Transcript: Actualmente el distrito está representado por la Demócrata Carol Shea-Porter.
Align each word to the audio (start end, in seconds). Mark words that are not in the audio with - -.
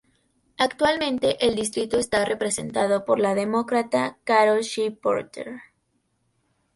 Actualmente 0.57 1.45
el 1.47 1.55
distrito 1.55 1.99
está 1.99 2.25
representado 2.25 3.05
por 3.05 3.19
la 3.19 3.35
Demócrata 3.35 4.17
Carol 4.23 4.61
Shea-Porter. 4.61 5.61